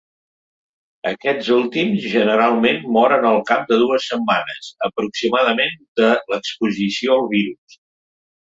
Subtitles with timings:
[1.09, 7.81] Aquests últims, generalment moren al cap de dues setmanes, aproximadament, de l'exposició al virus.